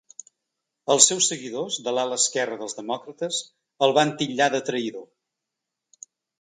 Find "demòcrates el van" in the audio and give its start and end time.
2.79-4.17